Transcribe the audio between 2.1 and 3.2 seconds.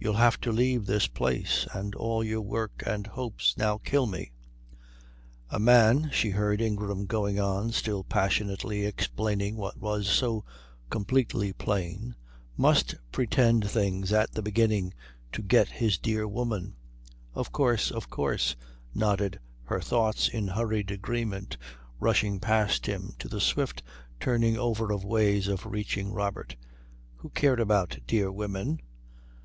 your work and